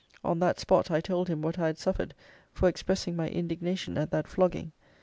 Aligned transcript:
On 0.23 0.39
that 0.39 0.59
spot, 0.59 0.89
I 0.89 0.99
told 0.99 1.27
him 1.27 1.43
what 1.43 1.59
I 1.59 1.67
had 1.67 1.77
suffered 1.77 2.15
for 2.51 2.67
expressing 2.67 3.15
my 3.15 3.29
indignation 3.29 3.99
at 3.99 4.09
that 4.09 4.27
flogging. 4.27 4.71